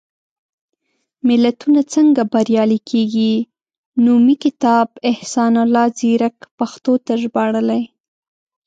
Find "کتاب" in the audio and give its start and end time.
4.43-4.87